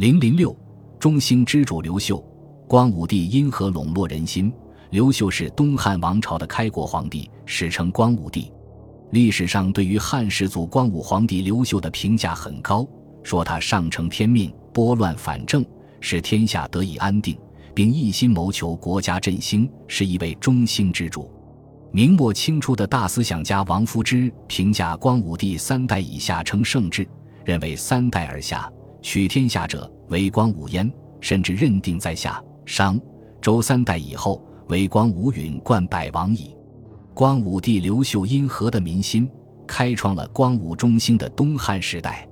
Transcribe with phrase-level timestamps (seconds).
[0.00, 0.56] 零零六，
[0.98, 2.24] 中兴之主刘秀，
[2.66, 4.50] 光武帝因何笼络人心？
[4.88, 8.50] 刘秀是东汉王朝的开国皇帝，史称光武帝。
[9.10, 12.88] 历史上对于汉始祖光武皇帝刘秀的评价很高，
[13.22, 15.62] 说他上承天命，拨乱反正，
[16.00, 17.38] 使天下得以安定，
[17.74, 21.30] 并一心谋求国家振兴，是一位中兴之主。
[21.92, 27.06] 明末清初的大思想家王夫之评价光武帝三代以下称圣治，
[27.44, 28.72] 认为三代而下。
[29.02, 30.90] 取天下者为光武焉，
[31.20, 33.00] 甚至认定在下商
[33.40, 36.54] 周三代以后为光武允冠百王矣。
[37.14, 39.28] 光武帝刘秀因何的民心，
[39.66, 42.26] 开创了光武中兴的东汉时代。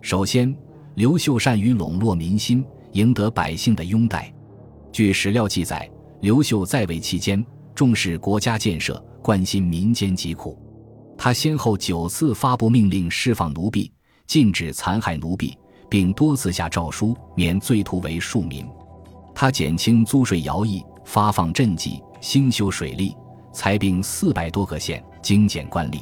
[0.00, 0.54] 首先，
[0.94, 4.32] 刘秀善于笼络民心，赢得百姓的拥戴。
[4.92, 5.88] 据史料记载，
[6.20, 7.44] 刘秀在位期间
[7.74, 10.58] 重视国家建设，关心民间疾苦。
[11.18, 13.90] 他先后九次发布命令，释放奴婢，
[14.26, 15.56] 禁止残害奴婢。
[15.88, 18.66] 并多次下诏书免罪徒为庶民，
[19.34, 23.16] 他减轻租税徭役，发放赈济，兴修水利，
[23.52, 26.00] 裁并四百多个县，精简官吏。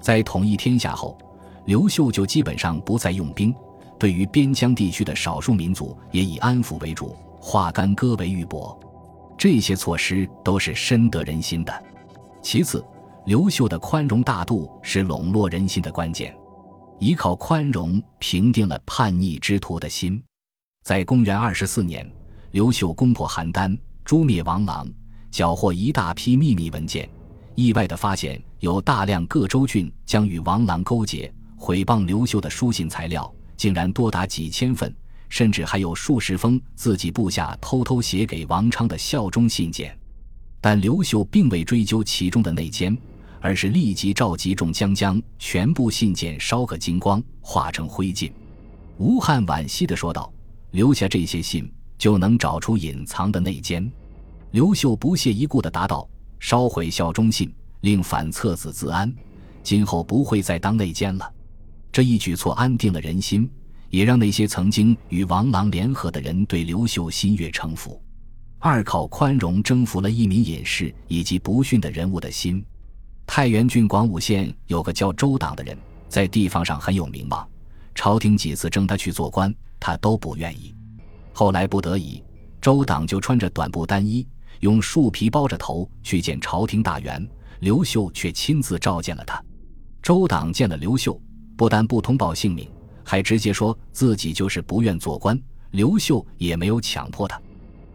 [0.00, 1.16] 在统一天下后，
[1.66, 3.54] 刘秀就基本上不再用兵，
[3.98, 8.76] 对于边疆地区的少数民族也以安抚为主，化干戈为玉帛。
[9.36, 11.84] 这些措施都是深得人心的。
[12.42, 12.84] 其次，
[13.26, 16.34] 刘秀的宽容大度是笼络人心的关键。
[17.00, 20.22] 依靠宽容平定了叛逆之徒的心。
[20.84, 22.06] 在公元二十四年，
[22.50, 24.86] 刘秀攻破邯郸，诛灭王朗，
[25.30, 27.08] 缴获一大批秘密文件。
[27.54, 34.94] 意外地发现，有大量各州郡将与王朗勾结，毁谤刘秀的书信材料，竟然多达几千份，
[35.30, 39.98] 甚至还有数十封自己部下偷偷写给王昌的效忠信件。
[40.60, 42.94] 但刘秀并未追究其中的内奸。
[43.40, 48.30] 而是立即召集众将将全部信件烧个精光，化成灰烬。
[48.98, 50.32] 吴汉惋惜地说道
[50.72, 53.90] ：“留下这些信，就能找出隐藏的内奸。”
[54.52, 59.12] 刘秀不屑一顾地答道：“烧毁效忠信，令反册子自安，
[59.62, 61.32] 今后不会再当内奸了。”
[61.90, 63.50] 这一举措安定了人心，
[63.88, 68.00] 也让那些曾经与王朗联合的人对刘秀心悦诚服。
[68.58, 72.62] 二靠宽容征服了一名隐士以及不逊的人物的心。
[73.32, 77.48] 太原郡广武县有个叫周党的人，在地方上很有名望。
[77.94, 80.74] 朝廷几次征他去做官，他都不愿意。
[81.32, 82.20] 后来不得已，
[82.60, 84.26] 周党就穿着短布单衣，
[84.58, 87.24] 用树皮包着头去见朝廷大员。
[87.60, 89.40] 刘秀却亲自召见了他。
[90.02, 91.16] 周党见了刘秀，
[91.56, 92.68] 不但不通报姓名，
[93.04, 95.40] 还直接说自己就是不愿做官。
[95.70, 97.40] 刘秀也没有强迫他。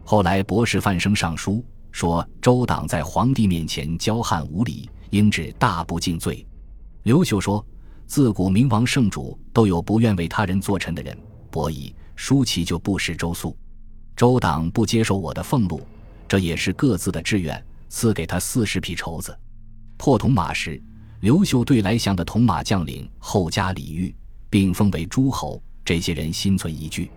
[0.02, 4.88] 后来博士范生上书说，周党在皇帝面前骄悍无礼。
[5.10, 6.46] 应治大不敬罪。
[7.02, 7.64] 刘秀说
[8.06, 11.16] ：“自古明王圣主都有不愿为他人做臣的人，
[11.50, 13.56] 伯夷、舒淇就不是周肃。
[14.16, 15.80] 周党不接受我的俸禄，
[16.26, 17.64] 这也是各自的志愿。
[17.88, 19.38] 赐给他四十匹绸子。
[19.96, 20.82] 破铜马时，
[21.20, 24.14] 刘秀对来降的铜马将领后加礼遇，
[24.50, 25.62] 并封为诸侯。
[25.84, 27.08] 这些人心存疑惧，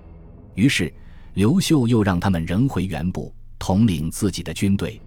[0.54, 0.94] 于是
[1.34, 5.02] 刘秀又让他们仍回原部，统领自己的军队。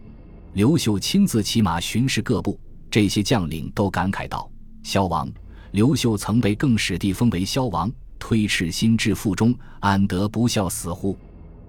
[0.55, 2.59] 刘秀亲自骑马巡视各部。”
[2.93, 4.51] 这些将领都感慨道
[4.85, 5.27] ：“萧王，
[5.71, 11.17] 刘秀曾被更始帝封为萧王，推赤心至腹中，安得不孝死乎？”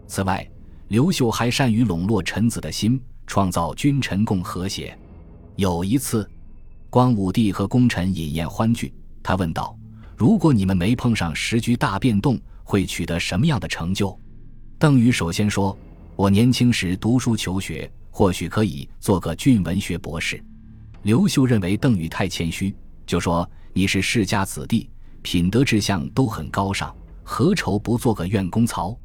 [0.06, 0.46] 此外，
[0.90, 5.00] 刘秀还善于笼络臣子的心，创造君臣共和谐。
[5.56, 6.30] 有一次，
[6.90, 9.74] 光武帝和功臣饮宴欢聚，他问道
[10.18, 14.20] ：“如果你们没碰上时局大变动，会取得什么样的成就？”
[14.78, 15.78] 邓禹首先说
[16.18, 20.44] ：“我年轻时读书求学，或许可以做个俊文学博士。”
[21.04, 22.74] 刘秀认为邓禹太谦虚，
[23.06, 24.90] 就说：“你是世家子弟，
[25.22, 28.98] 品德志向都很高尚，何愁不做个院公曹？”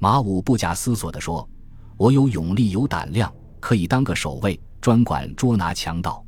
[0.00, 1.48] 马武不假思索地说
[1.96, 6.24] ：“我有勇力，有胆量，可以当个守卫，专管捉拿强盗。”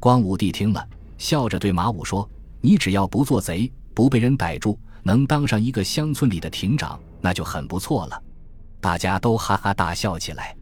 [0.00, 0.88] 光武帝听了，
[1.18, 2.28] 笑着对马武说
[2.62, 8.22] ：“你只要不做贼，不被人逮住，能当上一个乡村里的亭长，那就很不错了。”
[8.80, 10.56] 大家都哈哈大笑起来，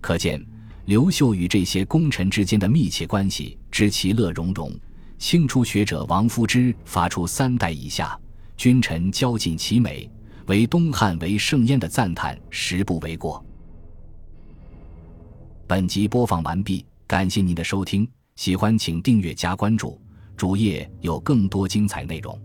[0.00, 0.42] 可见。
[0.84, 4.72] 刘秀与这些功臣之间的密切关系，知其乐融融。
[5.16, 8.18] 清初学者王夫之发出“三代以下，
[8.56, 10.10] 君臣交尽其美，
[10.46, 13.44] 唯东汉为盛焉”的赞叹，实不为过。
[15.68, 20.00] 本集播放完毕，感谢您的收听，喜欢请订阅加关注，
[20.36, 22.36] 主页有更多精彩内容。